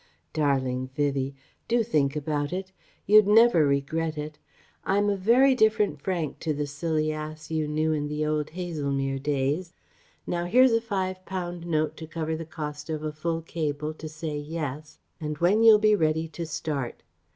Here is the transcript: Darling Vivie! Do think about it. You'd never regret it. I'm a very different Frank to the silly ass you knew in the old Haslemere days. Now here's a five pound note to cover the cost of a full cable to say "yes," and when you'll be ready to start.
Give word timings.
Darling 0.33 0.89
Vivie! 0.95 1.35
Do 1.67 1.83
think 1.83 2.15
about 2.15 2.51
it. 2.51 2.71
You'd 3.05 3.27
never 3.27 3.67
regret 3.67 4.17
it. 4.17 4.39
I'm 4.83 5.11
a 5.11 5.15
very 5.15 5.53
different 5.53 6.01
Frank 6.01 6.39
to 6.39 6.53
the 6.55 6.65
silly 6.65 7.13
ass 7.13 7.51
you 7.51 7.67
knew 7.67 7.93
in 7.93 8.07
the 8.07 8.25
old 8.25 8.49
Haslemere 8.49 9.21
days. 9.21 9.73
Now 10.25 10.45
here's 10.45 10.71
a 10.71 10.81
five 10.81 11.23
pound 11.27 11.67
note 11.67 11.97
to 11.97 12.07
cover 12.07 12.35
the 12.35 12.45
cost 12.45 12.89
of 12.89 13.03
a 13.03 13.11
full 13.13 13.43
cable 13.43 13.93
to 13.93 14.09
say 14.09 14.39
"yes," 14.39 14.97
and 15.19 15.37
when 15.37 15.61
you'll 15.61 15.77
be 15.77 15.93
ready 15.93 16.27
to 16.29 16.47
start. 16.47 17.03